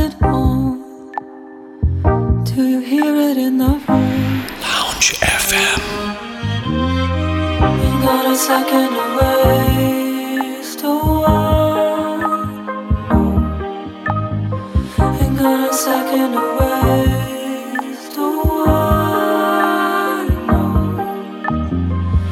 [0.00, 0.76] at home.
[2.44, 4.46] Do you hear it in the room?
[4.66, 5.08] Lounge
[5.40, 5.80] FM.
[7.84, 10.80] Ain't got a second to waste.
[10.84, 11.42] Oh, oh.
[15.20, 18.16] Ain't got a second to waste.
[18.18, 18.28] Oh,
[18.66, 18.80] oh.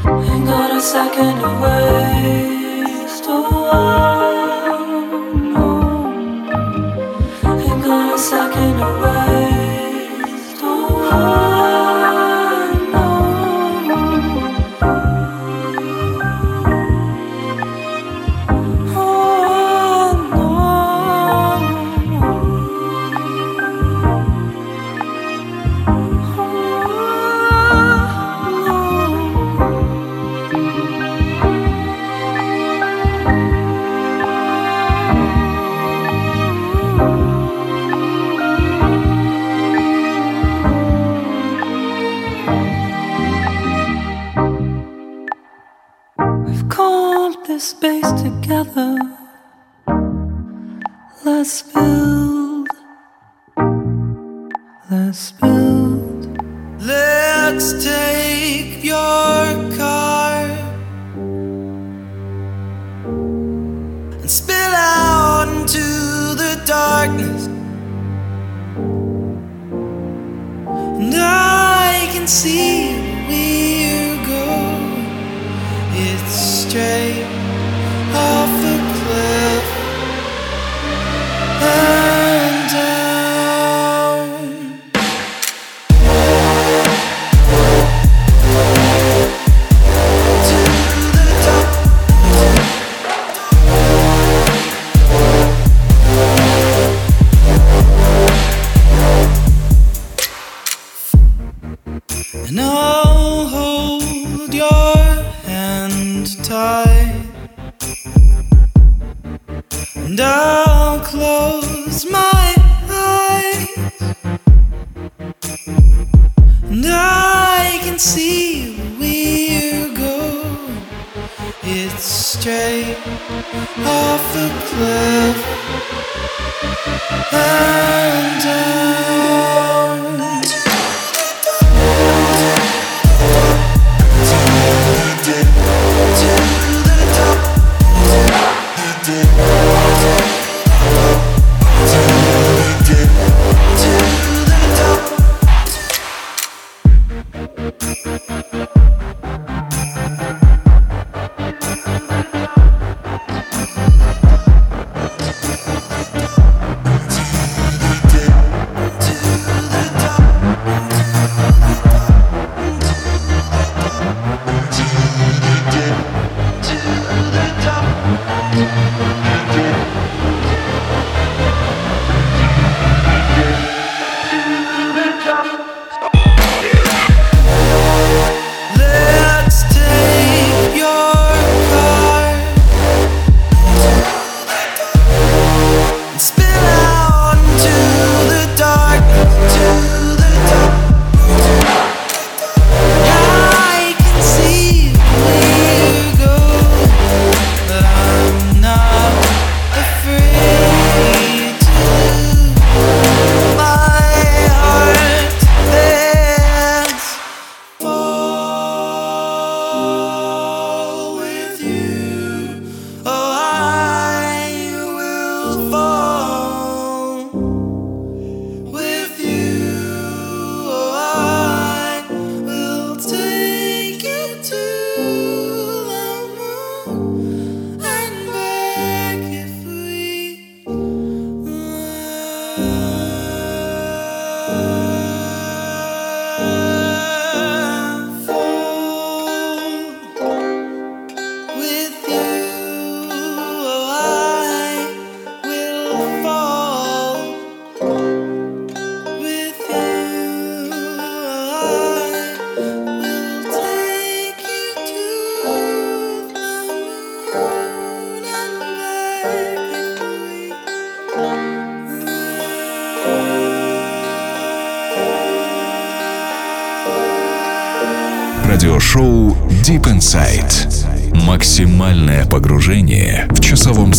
[0.05, 0.31] oh.
[0.31, 2.18] Ain't got a second to waste.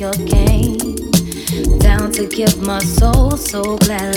[0.00, 0.78] your game.
[1.78, 4.09] Down to give my soul, so glad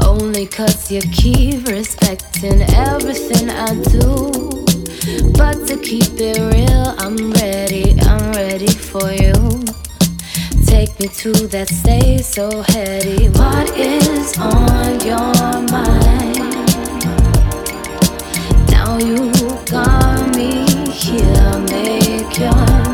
[0.00, 4.30] Only cause you keep respecting everything I do.
[5.32, 9.32] But to keep it real, I'm ready, I'm ready for you.
[10.66, 13.28] Take me to that stage so heady.
[13.28, 15.34] What is on your
[15.70, 16.38] mind?
[18.70, 19.30] Now you
[19.66, 22.93] got me here, make your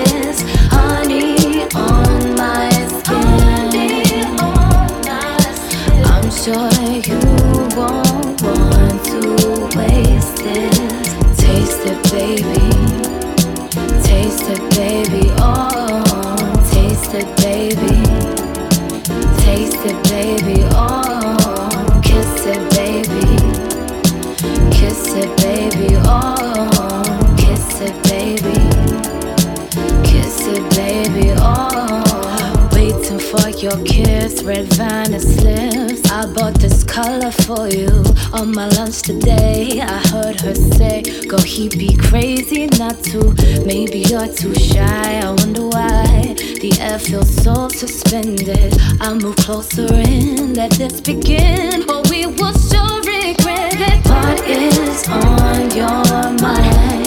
[33.61, 36.09] your kiss, red Venice lips.
[36.09, 39.79] I bought this color for you on my lunch today.
[39.81, 43.33] I heard her say, Go, he be crazy not to.
[43.63, 45.19] Maybe you're too shy.
[45.19, 48.73] I wonder why the air feels so suspended.
[48.99, 54.05] I move closer in, let this begin, or we will sure regret it.
[54.07, 57.05] What is on your mind?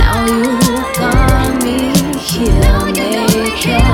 [0.00, 0.58] Now you
[0.98, 3.87] got me here, make your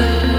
[0.00, 0.29] good.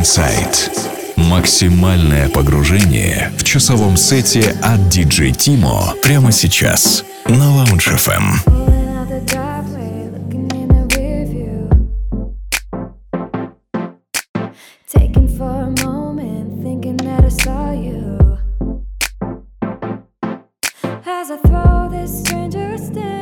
[0.00, 0.72] Inside.
[1.16, 8.38] Максимальное погружение в часовом сете от DJ Timo прямо сейчас на Lounge FM.
[21.04, 23.19] As I throw this stranger a stare